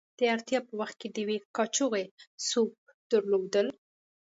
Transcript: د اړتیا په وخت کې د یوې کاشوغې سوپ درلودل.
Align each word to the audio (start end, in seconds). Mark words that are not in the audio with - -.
د 0.17 0.21
اړتیا 0.33 0.59
په 0.67 0.73
وخت 0.79 0.95
کې 1.01 1.07
د 1.11 1.15
یوې 1.23 1.37
کاشوغې 1.55 2.05
سوپ 2.49 2.71
درلودل. 3.11 3.67